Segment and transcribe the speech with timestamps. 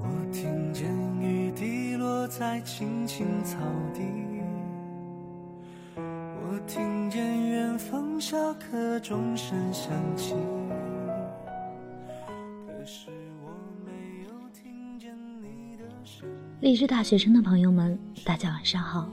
[0.00, 0.88] 我听见
[1.20, 3.58] 雨滴落在青青草
[3.94, 4.02] 地，
[5.96, 10.34] 我听见远方下课钟声响起。
[16.60, 19.08] 励志大学生的朋友们，大家晚上好，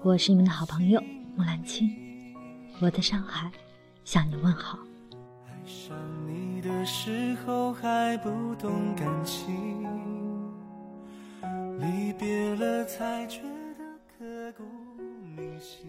[0.00, 1.02] 我是你们的好朋友
[1.34, 1.90] 木兰青，
[2.80, 3.50] 我在上海
[4.04, 4.78] 向你问好。
[5.48, 5.96] 爱上
[6.28, 9.82] 你的时候还不懂感情，
[11.80, 13.42] 离别了才觉
[13.76, 13.84] 得
[14.16, 14.62] 刻骨
[15.36, 15.88] 铭心。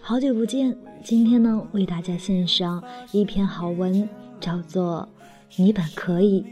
[0.00, 2.80] 好久不见，今天呢为大家献上
[3.10, 4.08] 一篇好文，
[4.38, 5.08] 叫做
[5.60, 6.46] 《你本可以，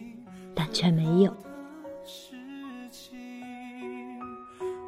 [0.53, 1.31] 但却没有》。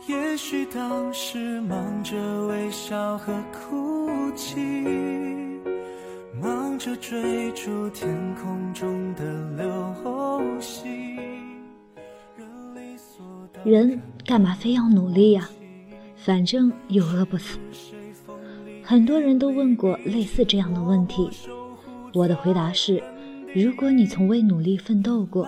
[0.08, 4.58] 也许当时忙着微笑和哭泣，
[6.40, 9.22] 忙着追逐天空中的
[9.56, 11.16] 流星，
[12.36, 15.48] 人理所人干嘛非要努力呀、
[16.16, 17.58] 反正又饿不死。
[18.82, 21.28] 很多人都问过类似这样的问题，
[22.14, 23.02] 我的回答是：
[23.54, 25.46] 如果你从未努力奋斗过，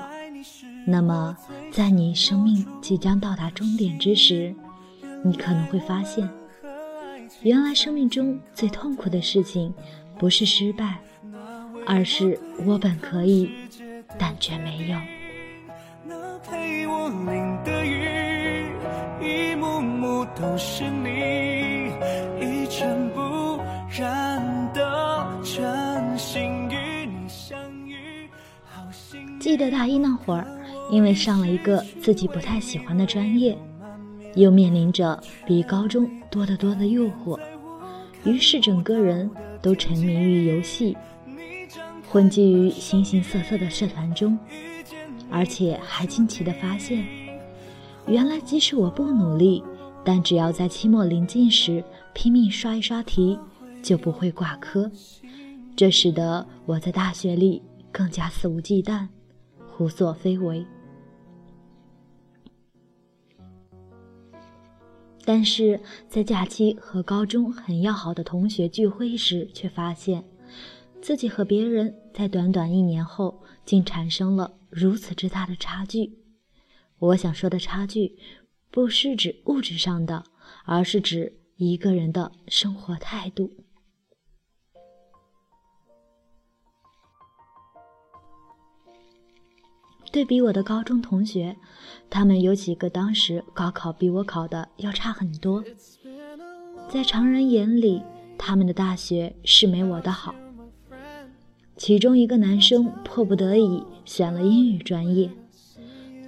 [0.87, 1.37] 那么
[1.73, 4.55] 在你生命即将到达终点之时，
[5.25, 6.29] 你可能会发现，
[7.41, 9.73] 原来生命中最痛苦的事情
[10.19, 10.99] 不是失败，
[11.87, 13.51] 而是我本可以，
[14.19, 14.99] 但却没有。
[16.05, 18.71] 那陪我淋的雨，
[19.23, 21.89] 一幕幕都是你，
[22.39, 23.59] 一尘不
[23.99, 28.29] 染的真心与你相遇，
[28.71, 30.47] 好幸运记得大一那会儿，
[30.93, 33.57] 因为上了一个自己不太喜欢的专业，
[34.35, 37.41] 又面临着比高中多得多的诱惑，
[38.25, 39.29] 于是整个人
[39.63, 40.95] 都沉迷于游戏，
[42.07, 44.39] 混迹于形形色色的社团中，
[45.31, 47.03] 而且还惊奇地发现，
[48.07, 49.65] 原来即使我不努力，
[50.05, 51.83] 但只要在期末临近时
[52.13, 53.39] 拼命刷一刷题，
[53.83, 54.93] 就不会挂科。
[55.75, 59.09] 这使得我在大学里更加肆无忌惮，
[59.75, 60.63] 胡作非为。
[65.25, 70.25] 但是在假期和高中很要好的同学聚会时，却发现
[71.01, 76.19] 自己和别人在短短一年后，竟产生了如此之大的差距。
[76.99, 78.19] 我想说的差距，
[78.71, 80.25] 不是指物质上的，
[80.65, 83.51] 而是指一个人的生活态度。
[90.13, 91.57] 对比我的高中同学，
[92.11, 95.65] 他们有几个当时高考比我考的要差很多。
[96.91, 98.03] 在常人眼里，
[98.37, 100.35] 他们的大学是没我的好。
[101.79, 105.31] 其中一个男生迫不得已选了英语专业，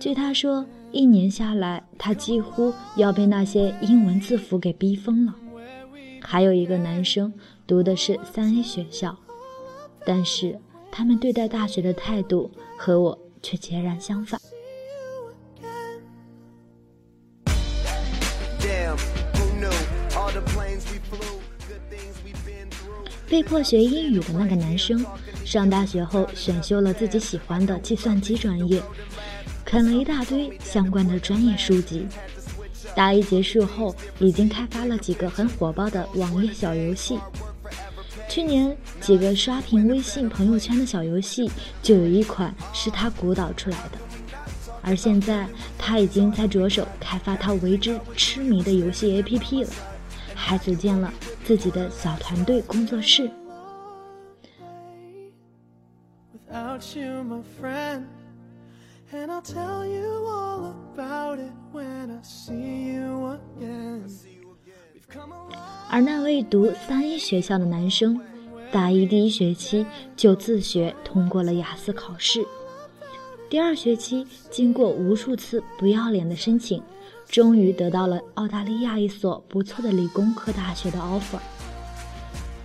[0.00, 5.34] 据他说，一年下来，他几乎要被那些英文字符给逼疯了。
[6.22, 7.30] 还有一个男生
[7.66, 9.14] 读的是三 A 学校，
[10.06, 10.58] 但是
[10.90, 14.40] 他们对待大学的态度和我却截然相反。
[23.28, 25.04] 被迫学英语的那个男生，
[25.44, 28.80] 上大学后选修了自己喜欢的计算机专业，
[29.64, 32.06] 啃了一大堆相关的专业书籍。
[32.94, 37.18] 大一结束后，已经开发了几个很火爆的网页小游戏。
[38.34, 41.48] 去年几个刷屏微信朋友圈的小游戏，
[41.80, 43.98] 就有一款是他鼓捣出来的。
[44.82, 45.46] 而现在，
[45.78, 49.70] 他已经在着手开发他为之痴迷的游戏 APP 了，
[50.34, 53.30] 还组建了自己的小团队工作室。
[65.94, 68.20] 而那位读三一学校的男生，
[68.72, 69.86] 大一第一学期
[70.16, 72.44] 就自学通过了雅思考试，
[73.48, 76.82] 第二学期经过无数次不要脸的申请，
[77.28, 81.38] 终于得到了澳大利亚一所不错的理工科大学的 offer。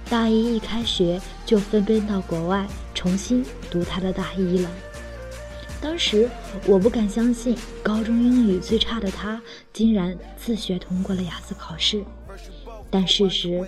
[0.09, 2.65] 大一一开学就飞奔到国外
[2.95, 4.71] 重新读他的大一了。
[5.79, 6.27] 当时
[6.65, 9.39] 我不敢相信，高中英语最差的他
[9.71, 12.03] 竟然自学通过了雅思考试，
[12.89, 13.65] 但事实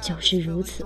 [0.00, 0.84] 就是如此。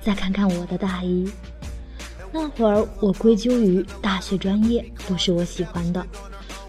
[0.00, 1.30] 再看看我的大一
[2.32, 6.04] 那会儿我归咎于大学专业不是我喜欢的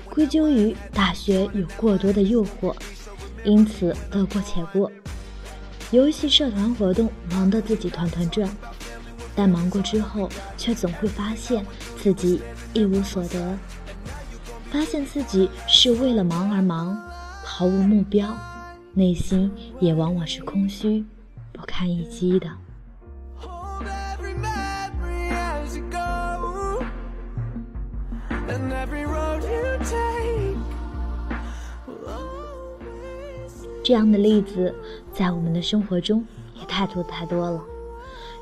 [0.10, 2.76] 归咎于大学有过多的诱惑
[3.44, 4.92] 因此得过且过。
[5.92, 8.50] 游戏社团活动忙得自己团团转
[9.36, 11.66] 但忙过之后却总会发现
[12.02, 12.42] 自己
[12.74, 13.58] 一无所得。
[14.74, 17.00] 发现自己是为了忙而忙，
[17.44, 18.36] 毫无目标，
[18.96, 21.06] 内心也往往是空虚、
[21.52, 22.50] 不堪一击的。
[33.84, 34.74] 这样的例子
[35.12, 36.26] 在我们的生活中
[36.60, 37.62] 也太多太多了。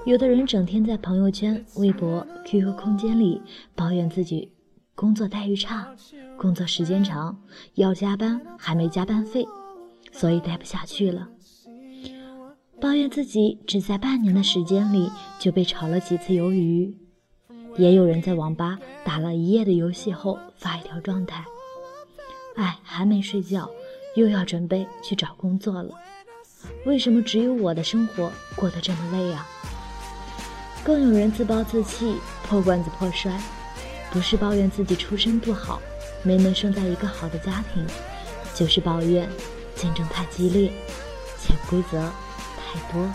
[0.06, 3.42] 有的人整天在朋友圈、微博、QQ 空间里
[3.76, 4.50] 抱怨自己
[5.02, 5.88] 工作待遇差、
[6.38, 7.36] 工作时间长，
[7.74, 9.44] 要加班还没加班费，
[10.12, 11.28] 所以待不下去了。
[12.80, 16.96] 抱怨自己只在半年的时间里就被炒了几次鱿鱼。
[17.78, 21.44] 也有人在网吧打了一夜的游戏后发一条状态
[22.54, 23.68] ：“哎，还没睡觉，
[24.16, 25.96] 又要准备去找工作了。
[26.86, 29.48] 为什么只有我的生活过得这么累啊？”
[30.86, 32.18] 更有人自暴自弃、
[32.48, 33.36] 破罐子破摔，
[34.12, 35.82] 不是抱怨自己出身不好，
[36.22, 37.86] 没能生在一个好的家庭，
[38.54, 39.28] 就是抱怨
[39.74, 40.72] 竞争太激烈，
[41.40, 41.98] 潜规则
[42.58, 43.10] 太多。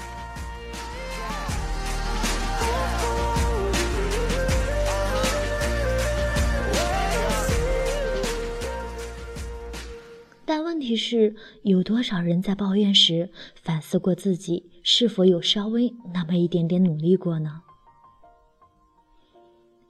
[10.46, 13.30] 但问题是，有多少人在抱怨时
[13.62, 17.60] 反思过自己是否有稍微那么一点点努力过呢？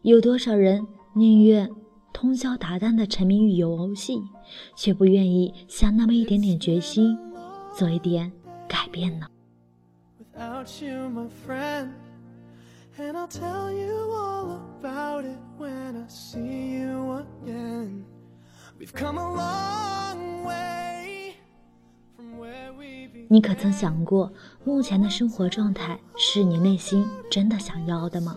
[0.02, 0.87] 有多少人
[1.17, 1.71] 宁愿
[2.13, 4.21] 通宵达旦的沉迷于游戏，
[4.77, 7.17] 却不愿意下那么一点点决心，
[7.75, 8.31] 做一点
[8.69, 9.27] 改变呢
[10.21, 11.89] ？without you, my friend.
[12.99, 18.05] And I'll tell you all about it when I see you again.
[18.79, 21.37] We've come a long way
[22.15, 23.27] from where we began.
[23.31, 24.31] 你可曾想过，
[24.65, 28.37] 目前的生活状态是你内心真的想要的吗？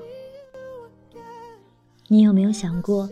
[2.12, 3.08] 你有没有想过，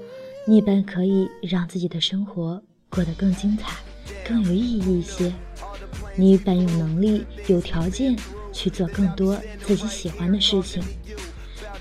[0.47, 2.59] 你本可以让自己的生活
[2.89, 3.77] 过得更精彩、
[4.27, 5.31] 更有意义一些？
[6.15, 8.17] 你本有能力、有条件
[8.51, 10.81] 去做更多自己喜欢的事情，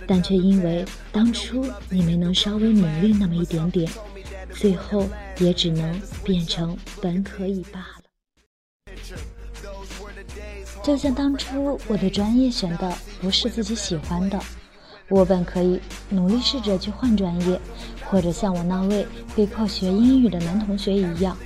[0.07, 3.91] 但却因为当初你没能稍微努力那么一点点，
[4.53, 5.09] 最后
[5.39, 8.03] 也只能变成本可以罢了。
[10.85, 14.39] 就像当初我的专业选的不是自己喜欢的，
[15.09, 15.81] 我本可以
[16.11, 17.61] 努力试着去换专业，
[18.11, 19.07] 或者像我那位
[19.37, 21.37] 被迫学英语的男同学一样，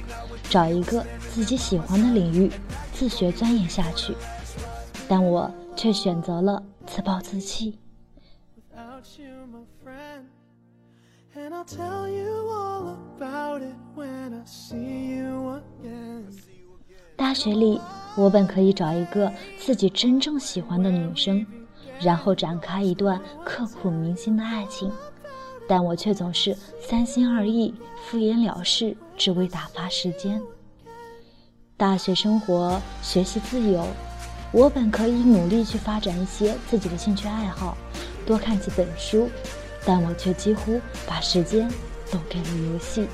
[0.48, 2.50] 找一个自己喜欢的领域
[2.92, 4.14] 自学钻研下去。
[5.08, 7.78] 但我却选择了自暴自弃。
[11.32, 16.24] And I'll tell you all about it when I see you again.
[17.16, 17.80] 大学里，
[18.16, 21.46] 我本可以找一个自己真正喜欢的女生，
[22.00, 24.90] 然后展开一段刻骨铭心的爱情，
[25.68, 27.74] 但我却总是三心二意、
[28.04, 30.40] 敷衍了事，只为打发时间。
[31.76, 33.86] 大学生活，学习自由，
[34.52, 37.76] 我本可以努力去发展一些自己的兴趣爱好，
[38.26, 39.28] 多看几本书，
[39.84, 41.68] 但我却几乎把时间
[42.10, 43.06] 都给了游戏，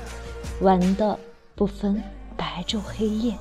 [0.61, 1.17] 玩的
[1.55, 2.01] 不分
[2.35, 3.33] 白昼黑夜。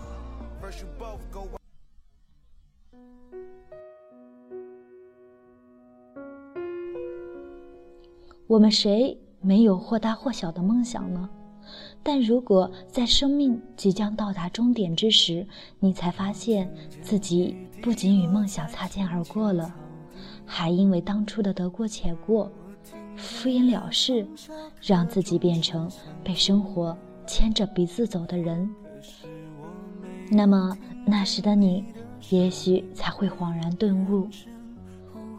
[8.46, 11.28] 我们谁没有或大或小的梦想呢？
[12.02, 15.44] 但如果在生命即将到达终点之时，
[15.80, 16.72] 你才发现
[17.02, 19.74] 自己不仅与梦想擦肩而过了，
[20.44, 22.48] 还因为当初的得过且过、
[23.16, 24.24] 敷衍了事，
[24.80, 25.90] 让自己变成
[26.22, 28.70] 被生活牵着鼻子走的人。
[30.30, 31.84] 那么那时的你，
[32.30, 34.28] 也许才会恍然顿悟，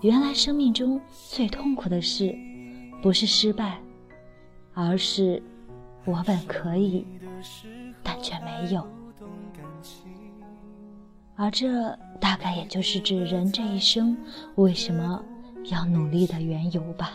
[0.01, 0.99] 原来生命中
[1.29, 2.37] 最痛苦的事，
[3.07, 3.77] 不是失败，
[4.73, 5.41] 而是
[6.03, 7.07] 我本可以，
[8.03, 8.85] 但却没有。
[11.37, 14.17] 而这大概也就是指人这一生
[14.55, 15.23] 为什么
[15.71, 17.13] 要努力的缘由吧。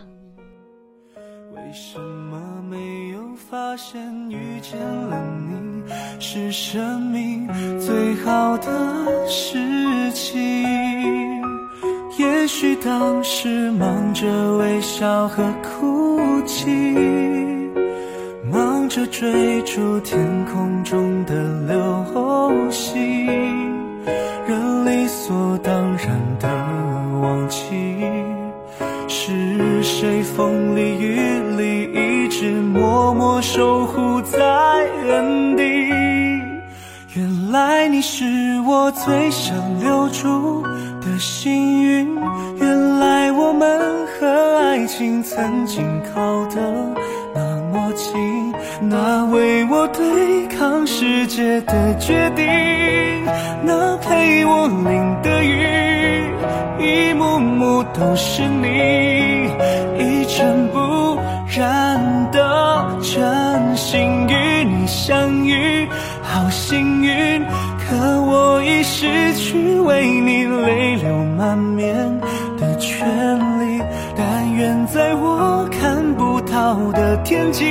[1.54, 5.82] 为什么没有发现遇见了你
[6.18, 7.46] 是生命
[7.78, 11.31] 最好的事情？
[12.19, 16.95] 也许当时忙着微笑和哭泣，
[18.50, 21.22] 忙着追逐天空中
[44.82, 46.60] 爱情曾经靠得
[47.32, 47.40] 那
[47.72, 52.44] 么近，那为我对抗世界的决定，
[53.62, 56.26] 那陪我淋的雨，
[56.80, 59.52] 一幕幕都是你，
[60.02, 65.88] 一尘不染的真心与你相遇。
[66.24, 67.44] 好幸运，
[67.88, 70.41] 可我已失去为你
[76.75, 77.67] 好的天际，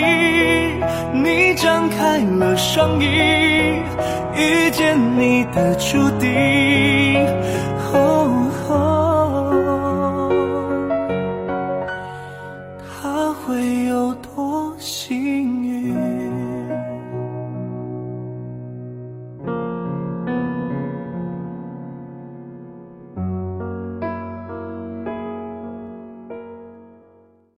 [1.11, 3.05] 你张开了双翼，
[4.35, 7.00] 遇见你的注定。